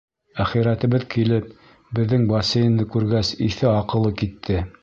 [0.45, 1.51] Әхирәтебеҙ килеп,
[1.99, 4.63] беҙҙең бассейнды күргәс, иҫе-аҡылы китте.